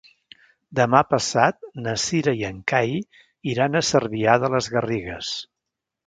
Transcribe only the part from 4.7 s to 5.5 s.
Garrigues.